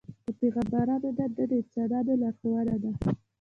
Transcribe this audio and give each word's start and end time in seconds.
د 0.25 0.27
پیغمبرانو 0.39 1.09
دنده 1.17 1.43
د 1.49 1.51
انسانانو 1.61 2.13
لارښوونه 2.21 2.75
ده. 2.83 2.91